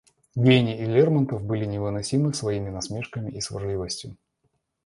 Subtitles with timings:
[0.33, 4.17] Гейне и Лермонтов были невыносимы своими насмешками и сварливостью.